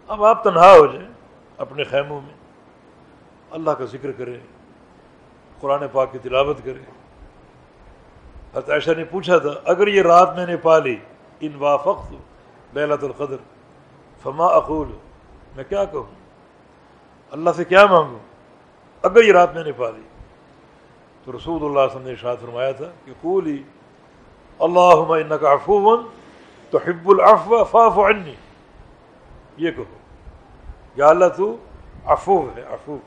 [0.09, 1.09] اب آپ تنہا ہو جائیں
[1.57, 2.35] اپنے خیموں میں،
[3.51, 4.39] اللہ کا ذکر کریں،
[5.61, 6.85] قرآن پاک کی تلاوت کریں۔
[8.53, 10.97] حضرت عائشہ نے پوچھا تھا، اگر یہ رات میں نے پا لی
[11.41, 12.13] ان وافق
[12.75, 13.37] للت القدر۔
[14.23, 14.89] فما اقول
[15.57, 16.23] میں کیا کہوں؟
[17.31, 18.19] اللہ سے کیا مانگوں؟
[19.03, 20.03] اگر یہ رات میں نے پا لی
[21.25, 23.63] تو رسول اللہ صلی اللہ علیہ وسلم نے ارشاد فرمایا تھا کہ قولی
[24.59, 26.07] اللہ کا افوون
[26.71, 28.35] تو حب العفو فاف عنی۔
[29.57, 29.99] یہ کہو۔
[30.97, 31.57] یا اللہ تو
[32.05, 32.99] افو ہے افو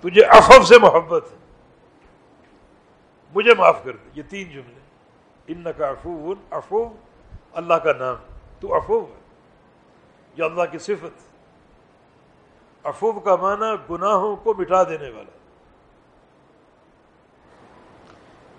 [0.00, 1.36] تجھے افف سے محبت ہے۔
[3.34, 4.80] مجھے معاف کر دے۔ یہ تین جملے۔
[5.46, 6.88] ان کا افو افو
[7.56, 8.16] اللہ کا نام،
[8.60, 9.20] تو افو ہے
[10.36, 11.28] یا اللہ کی صفت۔
[12.86, 15.30] افو کا معنی گناہوں کو مٹا دینے والا۔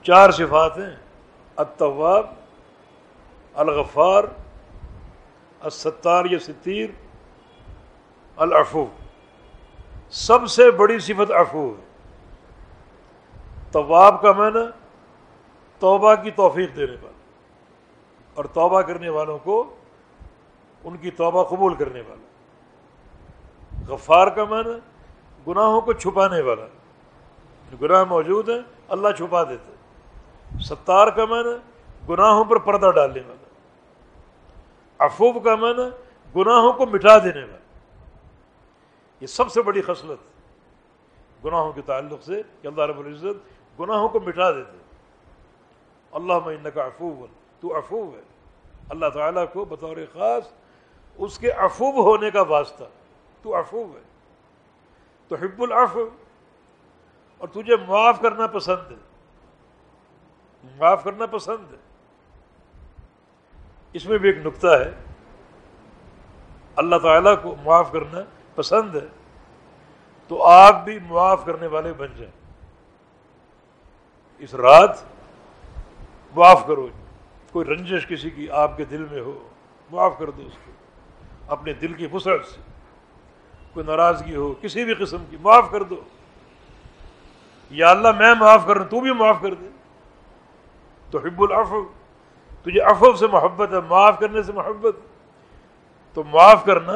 [0.03, 0.95] چار صفات ہیں
[1.55, 2.29] الطواب
[3.53, 4.23] الغفار،
[5.59, 6.89] الستار، یا ستیر،
[8.35, 8.85] العفو۔
[10.09, 11.85] سب سے بڑی صفت عفو ہے۔
[13.71, 14.65] طواب کا معنی
[15.79, 17.16] توبہ کی توفیق دینے والا۔
[18.37, 19.75] اور توبہ کرنے والوں کو
[20.83, 22.27] ان کی توبہ قبول کرنے والا۔
[23.87, 24.71] غفار کا معنی
[25.47, 26.65] گناہوں کو چھپانے والا۔
[27.81, 28.55] گناہ موجود ہے
[28.87, 29.73] اللہ چھپا دیتے
[30.59, 31.57] ستار کا معنی
[32.09, 33.47] گناہوں پر پردہ ڈالنے والا۔
[35.05, 35.89] افوب کا معنی
[36.35, 37.57] گناہوں کو مٹا دینے والا۔
[39.19, 40.19] یہ سب سے بڑی خصلت۔
[41.45, 43.39] گناہوں کے تعلق سے کہ اللہ رب العزت
[43.79, 44.77] گناہوں کو مٹا دیتے
[46.11, 47.25] اللہ میں کا افوب
[47.59, 48.21] تو افوب ہے۔
[48.89, 50.53] اللہ تعالیٰ کو بطور خاص
[51.17, 52.83] اس کے افوب ہونے کا واسطہ۔
[53.41, 54.01] تو افوب ہے۔
[55.27, 56.09] تو حب العفو۔
[57.37, 58.95] اور تجھے معاف کرنا پسند ہے۔
[60.77, 61.77] معاف کرنا پسند ہے۔
[63.93, 64.91] اس میں بھی ایک نقطہ ہے۔
[66.75, 68.19] اللہ تعالیٰ کو معاف کرنا
[68.55, 69.07] پسند ہے۔
[70.27, 72.53] تو آپ بھی معاف کرنے والے بن جائیں۔
[74.37, 74.97] اس رات
[76.35, 76.87] معاف کرو۔
[77.51, 79.47] کوئی رنجش کسی کی آپ کے دل میں ہو،
[79.91, 80.71] معاف کر دو اس کو،
[81.47, 82.61] اپنے دل کی وسعت سے۔
[83.73, 85.95] کوئی ناراضگی ہو، کسی بھی قسم کی، معاف کر دو۔
[87.69, 89.67] یا اللہ میں معاف کر رہا ہوں، تو بھی معاف کر دے۔
[91.11, 91.83] تو حب العفو،
[92.63, 94.95] تجھے افو سے محبت ہے، معاف کرنے سے محبت۔
[96.13, 96.93] تو معاف کرنا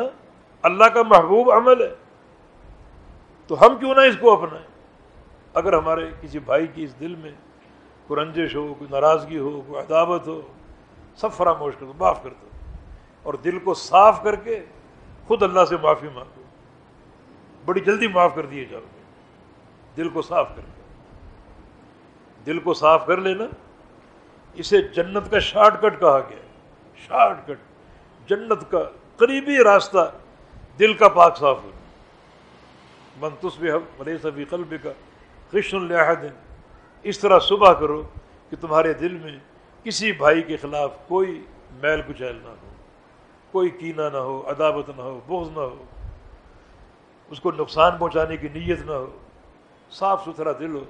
[0.61, 1.95] اللہ کا محبوب عمل ہے۔
[3.47, 4.67] تو ہم کیوں نہ اس کو اپنائیں؟
[5.53, 7.31] اگر ہمارے کسی بھائی کی اس دل میں
[8.11, 10.41] کوئی رنجش ہو، کوئی ناراضگی ہو، کوئی عداوت ہو،
[11.15, 12.47] سب فراموش کر دو، معاف کر دو۔
[13.23, 14.65] اور دل کو صاف کر کے
[15.27, 16.41] خود اللہ سے معافی مانگو۔
[17.65, 19.01] بڑی جلدی معاف کر دیے جاؤ۔ گے
[19.97, 20.81] دل کو صاف کر کے
[22.45, 23.43] دل کو صاف کر لینا۔
[24.53, 26.41] اسے جنت کا شارٹ کٹ کہا گیا۔
[27.07, 27.57] Shortcut.
[28.29, 28.83] جنت کا
[29.17, 30.11] قریبی راستہ
[30.79, 31.81] دل کا پاک صاف ہونا۔
[33.19, 34.89] منتس بھی بھلے سبھی قلب کا
[35.51, 36.50] خشن الحد
[37.03, 38.03] اس طرح صبح کرو
[38.49, 39.37] کہ تمہارے دل میں
[39.83, 42.55] کسی بھائی کے خلاف کوئی میل کچیل نہ ہو،
[43.51, 45.83] کوئی کینہ نہ ہو عدابت نہ ہو، بغض نہ ہو،
[47.29, 49.17] اس کو نقصان پہنچانے کی نیت نہ ہو،
[49.91, 50.83] صاف ستھرا دل ہو،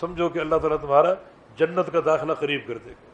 [0.00, 1.14] سمجھو کہ اللہ تعالیٰ تمہارا
[1.56, 3.10] جنت کا داخلہ قریب کر دے گا۔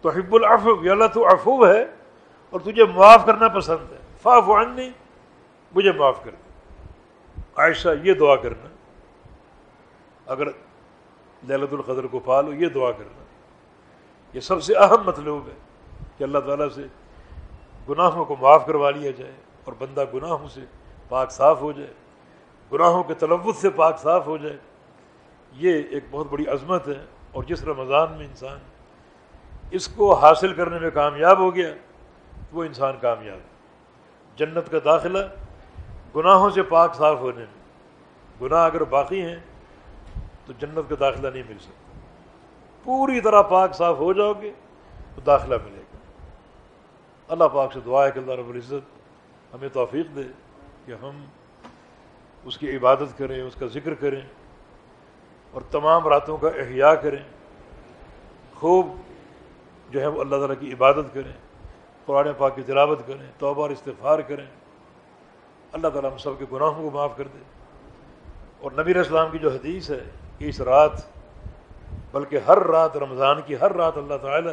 [0.00, 1.82] تو حب العفو، یا اللہ تو افو ہے
[2.50, 4.90] اور تجھے معاف کرنا پسند ہے۔ فاف عنی،
[5.74, 6.50] مجھے معاف کر دے۔
[7.56, 8.68] عائشہ، یہ دعا کرنا۔
[10.26, 10.46] اگر
[11.48, 13.24] للت القدر کو پالو یہ دعا کرنا۔
[14.32, 15.54] یہ سب سے اہم مطلوب ہے
[16.18, 16.82] کہ اللہ تعالیٰ سے
[17.88, 19.32] گناہوں کو معاف کروا لیا جائے
[19.64, 20.60] اور بندہ گناہوں سے
[21.08, 21.92] پاک صاف ہو جائے،
[22.72, 24.56] گناہوں کے تلوث سے پاک صاف ہو جائے۔
[25.52, 28.58] یہ ایک بہت بڑی عظمت ہے اور جس رمضان میں انسان
[29.70, 31.74] اس کو حاصل کرنے میں کامیاب ہو گیا،
[32.52, 33.50] وہ انسان کامیاب ہے۔
[34.36, 35.18] جنت کا داخلہ
[36.16, 37.60] گناہوں سے پاک صاف ہونے میں۔
[38.42, 39.36] گناہ اگر باقی ہیں
[40.50, 41.98] تو جنت کا داخلہ نہیں مل سکتا۔
[42.84, 44.52] پوری طرح پاک صاف ہو جاؤ گے
[45.14, 45.98] تو داخلہ ملے گا۔
[47.28, 49.00] اللہ پاک سے دعا ہے کہ اللہ رب العزت
[49.54, 50.22] ہمیں توفیق دے
[50.86, 51.24] کہ ہم
[52.44, 54.20] اس کی عبادت کریں، اس کا ذکر کریں
[55.50, 57.22] اور تمام راتوں کا احیاء کریں۔
[58.54, 58.86] خوب
[59.90, 61.32] جو ہے وہ اللہ تعالیٰ کی عبادت کریں،
[62.06, 64.46] قرآن پاک کی تلاوت کریں، توبہ اور استفار کریں۔
[65.72, 67.38] اللہ تعالیٰ ہم سب کے گناہوں کو معاف کر دے۔
[68.60, 70.04] اور نبی اسلام کی جو حدیث ہے
[70.40, 70.90] کہ اس رات،
[72.12, 74.52] بلکہ ہر رات رمضان کی ہر رات اللہ تعالیٰ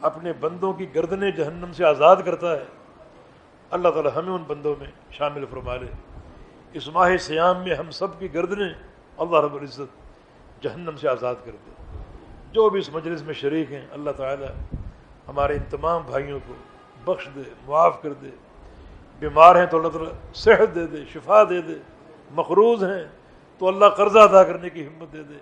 [0.00, 2.64] اپنے بندوں کی گردنیں جہنم سے آزاد کرتا ہے۔
[3.70, 5.86] اللہ تعالیٰ ہمیں ان بندوں میں شامل فرما لے۔
[6.72, 8.68] اس ماہ سیام میں ہم سب کی گردنیں
[9.18, 11.98] اللہ رب العزت جہنم سے آزاد کر دے۔
[12.52, 14.76] جو بھی اس مجلس میں شریک ہیں، اللہ تعالیٰ
[15.28, 16.54] ہمارے ان تمام بھائیوں کو
[17.04, 18.30] بخش دے، معاف کر دے۔
[19.18, 21.74] بیمار ہیں تو اللہ تعالیٰ صحت دے دے، شفا دے دے۔
[22.30, 23.21] مقروض ہیں
[23.62, 25.34] تو اللہ قرضہ ادا کرنے کی ہمت دے دے،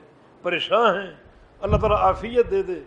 [0.43, 1.15] پریشان ہیں،
[1.61, 2.81] اللہ تعالیٰ عافیت دے دے،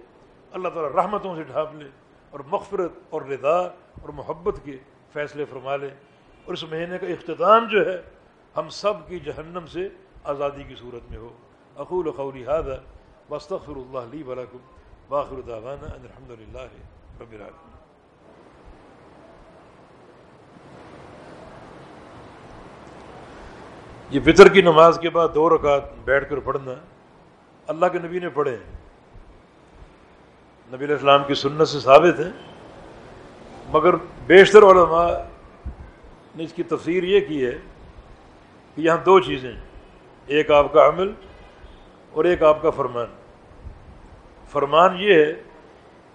[0.51, 1.89] اللہ تعالیٰ رحمتوں سے ڈھانپ لے
[2.29, 4.77] اور مغفرت اور رضا اور محبت کے
[5.13, 5.89] فیصلے فرما لے۔
[6.45, 8.01] اور اس مہینے کا اختتام جو ہے،
[8.57, 9.89] ہم سب کی جہنم سے
[10.23, 11.29] آزادی کی صورت میں ہو۔
[11.77, 12.75] اقول قولی هذا
[13.29, 14.57] واستغفر اللہ لی ولکم
[15.09, 16.67] واخر دعوانا ان الحمد للہ
[17.21, 17.72] رب العالمین۔
[24.09, 26.73] یہ فطر کی نماز کے بعد دو رکعت بیٹھ کر پڑھنا
[27.67, 28.57] اللہ کے نبی نے پڑھے
[30.73, 32.31] نبی علیہ السلام کی سنت سے ثابت ہیں
[33.69, 33.95] مگر
[34.27, 35.09] بیشتر علماء
[36.35, 37.57] نے اس کی تفسیر یہ کی ہے
[38.75, 39.51] کہ یہاں دو چیزیں
[40.25, 41.11] ایک آپ کا عمل
[42.11, 43.05] اور ایک آپ کا فرمان۔
[44.51, 45.33] فرمان یہ ہے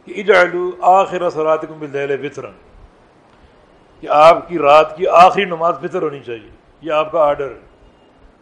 [0.05, 2.53] کہ اجعلو آخر اثرات کو مل وطرن
[4.01, 7.68] کہ آپ کی رات کی آخری نماز فطر ہونی چاہیے۔ یہ آپ کا آرڈر ہے۔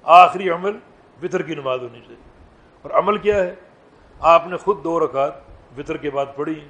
[0.07, 0.79] آخری عمل
[1.23, 2.23] وطر کی نماز ہونی چاہیے۔
[2.83, 3.55] اور عمل کیا ہے؟
[4.21, 5.33] آپ نے خود دو رکعت
[5.79, 6.69] وطر کے بعد پڑھی۔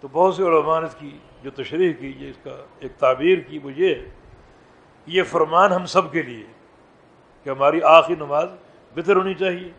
[0.00, 3.38] تو بہت سے علماء نے اس کی جو تشریح کی، یہ اس کا ایک تعبیر
[3.38, 4.10] کی وہ یہ ہے
[5.06, 6.46] یہ فرمان ہم سب کے لیے
[7.44, 8.48] کہ ہماری آخری نماز
[8.94, 9.72] بطر ہونی چاہیے۔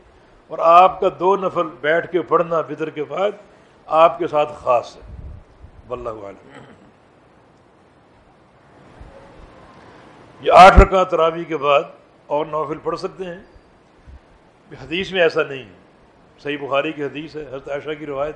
[0.47, 3.31] اور آپ کا دو نفل بیٹھ کے پڑھنا بطر کے بعد
[3.85, 5.01] آپ کے ساتھ خاص ہے۔
[5.87, 6.63] واللہ عالم۔
[10.41, 11.81] یہ آٹھ رکعت تراوی کے بعد
[12.29, 13.39] اور نوفل پڑھ سکتے ہیں۔
[14.83, 15.79] حدیث میں ایسا نہیں۔ ہے
[16.39, 18.35] صحیح بخاری کی حدیث ہے، حضرت عائشہ کی روایت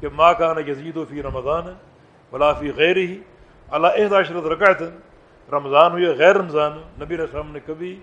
[0.00, 1.72] کہ ماں کا نا یزید و فی رمضان ہے
[2.30, 3.20] بلافی غیر ہی
[3.68, 4.82] اللہ عشرت رکعت
[5.50, 8.00] رمضان ہوئی غیر رمضان، نبی السلام نے کبھی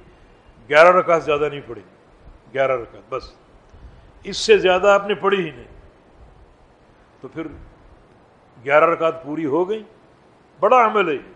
[0.69, 1.81] گیارہ رکعت زیادہ نہیں پڑھی۔
[2.53, 3.33] گیارہ رکعت بس۔
[4.23, 5.67] اس سے زیادہ آپ نے پڑھی ہی نہیں۔
[7.21, 7.47] تو پھر
[8.65, 9.83] گیارہ رکعت پوری ہو گئی۔
[10.59, 11.33] بڑا عمل ہے۔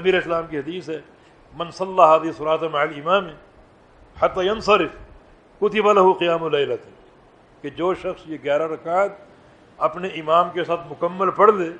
[0.00, 1.00] نبی السلام کی حدیث ہے
[1.56, 3.28] من صلی حدیث صلاۃ مع امام
[4.16, 4.96] حت ينصرف
[5.60, 6.86] کتب له قیام اللیلۃ
[7.62, 9.12] کہ جو شخص یہ گیارہ رکعت
[9.78, 11.70] اپنے امام کے ساتھ مکمل پڑھ لے،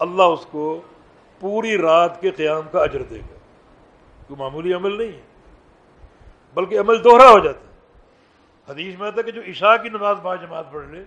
[0.00, 0.64] اللہ اس کو
[1.40, 3.36] پوری رات کے قیام کا اجر دے گا۔
[4.28, 5.22] کوئی معمولی عمل نہیں ہے،
[6.56, 10.16] بلکہ عمل دوہرا ہو جاتا ہے۔ حدیث میں آتا ہے کہ جو عشاء کی نماز
[10.22, 11.04] با جماعت پڑھ لے،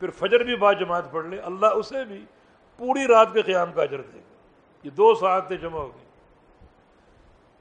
[0.00, 2.24] پھر فجر بھی با جماعت پڑھ لے، اللہ اسے بھی
[2.80, 4.28] پوری رات کے قیام کا اجر دے گا۔
[4.84, 6.08] یہ دو ساعتیں جمع ہو گئی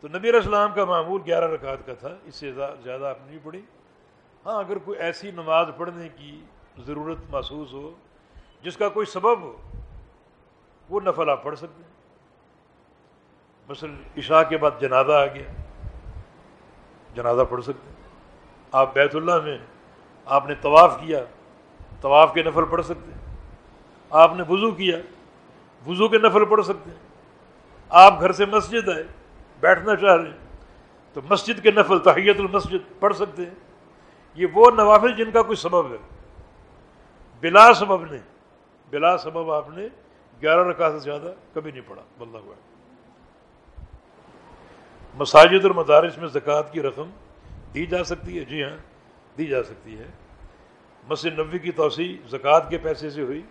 [0.02, 2.52] تو نبی اسلام کا معمول گیارہ رکعت کا تھا، اس سے
[2.84, 3.62] زیادہ آپ نہیں پڑھی۔
[4.46, 6.42] ہاں اگر کوئی ایسی نماز پڑھنے کی
[6.78, 7.92] ضرورت محسوس ہو،
[8.64, 9.58] جس کا کوئی سبب ہو،
[10.90, 11.90] وہ نفل آپ پڑھ سکتے ہیں۔
[13.70, 15.52] مثلا عشاء کے بعد جنازہ آ گیا،
[17.16, 18.08] جنازہ پڑھ سکتے ہیں۔
[18.72, 19.58] آپ بیت اللہ میں،
[20.26, 21.20] آپ نے طواف کیا،
[22.02, 23.36] طواف کے نفل پڑھ سکتے ہیں۔
[24.10, 24.98] آپ نے وضو کیا،
[25.88, 26.98] وضو کے نفل پڑھ سکتے ہیں۔
[27.90, 29.04] آپ گھر سے مسجد آئے
[29.60, 30.38] بیٹھنا چاہ رہے ہیں۔
[31.14, 33.56] تو مسجد کے نفل، تحیت المسجد پڑھ سکتے ہیں۔
[34.36, 35.98] یہ وہ نوافل جن کا کوئی سبب ہے۔
[37.42, 38.22] بلا سبب نہیں۔
[38.90, 39.88] بلا سبب آپ نے
[40.42, 42.56] گیارہ رکعت سے زیادہ کبھی نہیں پڑھا۔ بلّہ ہوا
[45.14, 47.10] مساجد اور مدارس میں زکوٰۃ کی رقم
[47.74, 48.78] دی جا سکتی ہے۔ جی ہاں
[49.38, 50.06] دی جا سکتی ہے۔
[51.10, 53.42] مسجد نبی کی توسیع زکوٰۃ کے پیسے سے ہوئی۔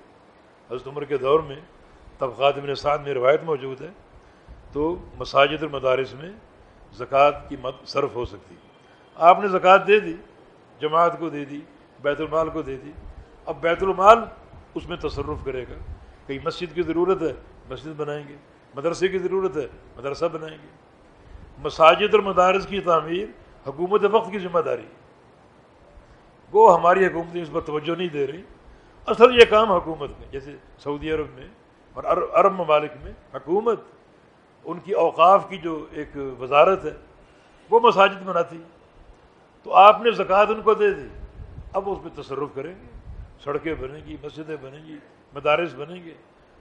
[0.71, 1.57] حضرت عمر کے دور میں
[2.19, 3.89] طبقات ابن سعد میں روایت موجود ہے۔
[4.73, 6.33] تو مساجد اور مدارس میں
[6.93, 8.55] زکوٰۃ کی مد صرف ہو سکتی۔
[9.15, 10.15] آپ نے زکوٰۃ دے دی،
[10.81, 11.61] جماعت کو دے دی،
[12.03, 12.91] بیت المال کو دے دی۔
[13.47, 14.19] اب بیت المال
[14.75, 15.93] اس میں تصرف کرے گا۔
[16.27, 17.33] کہیں مسجد کی ضرورت ہے،
[17.71, 18.37] مسجد بنائیں گے۔
[18.75, 19.67] مدرسے کی ضرورت ہے،
[19.97, 20.69] مدرسہ بنائیں گے۔
[21.59, 23.27] مساجد اور مدارس کی تعمیر
[23.67, 24.87] حکومت وقت کی ذمہ داری۔
[26.53, 28.43] وہ ہماری حکومت اس پر توجہ نہیں دے رہی۔
[29.07, 31.49] اصل یہ کام حکومت میں، جیسے سعودی عرب میں
[31.95, 33.81] اور عرب ممالک میں حکومت
[34.65, 36.09] ان کی اوقاف کی جو ایک
[36.41, 36.95] وزارت ہے،
[37.71, 38.63] وہ مساجد بناتی
[39.63, 41.09] تو آپ نے زکوٰۃ ان کو دے دی۔
[41.73, 42.87] اب اس پہ تصرف کریں گے۔
[43.45, 44.97] سڑکیں بنیں گی، مسجدیں بنیں گی،
[45.35, 46.15] مدارس بنیں گے،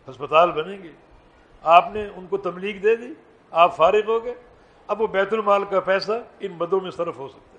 [0.09, 0.91] ہسپتال بنیں گے۔
[1.63, 3.13] آپ نے ان کو تبلیغ دے دی،
[3.51, 4.33] آپ فارغ ہو گئے۔
[4.87, 7.57] اب وہ بیت المال کا پیسہ ان مدوں میں صرف ہو سکتا ہے۔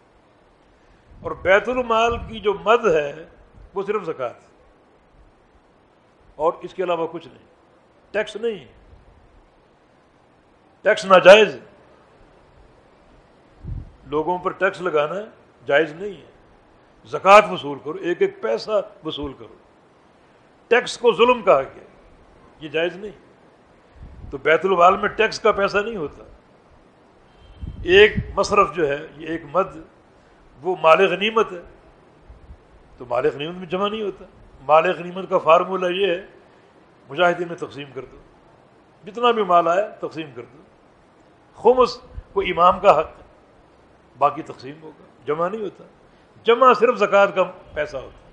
[1.20, 3.28] اور بیت المال کی جو مد ہے،
[3.74, 4.40] وہ صرف زکوٰۃ
[6.34, 7.44] اور اس کے علاوہ کچھ نہیں۔
[8.10, 8.77] ٹیکس نہیں
[10.82, 11.56] ٹیکس ناجائز
[14.06, 15.14] لوگوں پر ٹیکس لگانا
[15.66, 16.26] جائز نہیں ہے۔
[17.06, 18.70] زکوٰۃ وصول کرو، ایک ایک پیسہ
[19.04, 19.54] وصول کرو۔
[20.68, 21.84] ٹیکس کو ظلم کہا گیا،
[22.60, 23.10] یہ جائز نہیں۔
[24.30, 26.24] تو بیت المال میں ٹیکس کا پیسہ نہیں ہوتا۔
[27.82, 29.76] ایک مصرف جو ہے، یہ ایک مد،
[30.62, 31.62] وہ مال غنیمت ہے۔
[32.98, 34.24] تو مال غنیمت میں جمع نہیں ہوتا۔
[34.62, 36.26] مال غنیمت کا فارمولہ یہ ہے،
[37.08, 38.16] مجاہدین میں تقسیم کر دو۔
[39.06, 40.62] جتنا بھی مال آیا، تقسیم کر دو۔
[41.58, 42.00] خمس
[42.32, 43.22] کو امام کا حق۔ ہے
[44.18, 45.84] باقی تقسیم ہوگا، جمع نہیں ہوتا۔
[46.44, 47.42] جمع صرف زکوٰۃ کا
[47.74, 48.30] پیسہ ہوتا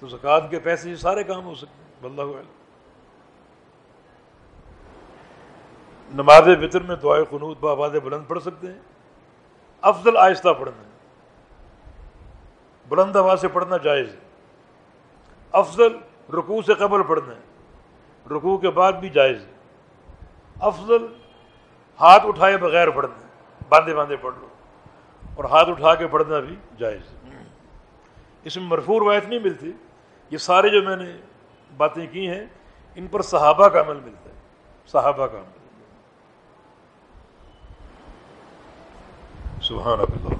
[0.00, 2.22] تو زکوٰۃ کے پیسے سے سارے کام ہو سکتے ہیں بلّہ
[6.14, 8.80] نماز فطر میں دعائے قنوط بآباد بلند پڑھ سکتے ہیں۔
[9.80, 10.88] افضل آہستہ پڑھنا ہے۔
[12.88, 14.20] بلند آواز سے پڑھنا جائز ہے۔
[15.52, 15.98] افضل
[16.34, 17.40] رکوع سے قبل پڑھنا ہے۔
[18.34, 19.52] رکوع کے بعد بھی جائز ہے۔
[20.60, 21.06] افضل
[22.00, 23.26] ہاتھ اٹھائے بغیر پڑھنا،
[23.68, 24.46] باندھے باندھے پڑھ لو۔
[25.34, 27.00] اور ہاتھ اٹھا کے پڑھنا بھی جائز
[28.44, 29.72] اس میں مرفور روایت نہیں ملتی۔
[30.30, 31.16] یہ سارے جو میں نے
[31.76, 32.46] باتیں کی ہیں،
[32.94, 34.34] ان پر صحابہ کا عمل ملتا ہے۔
[34.86, 35.56] صحابہ کا عمل۔
[39.62, 40.35] سبحان اللہ۔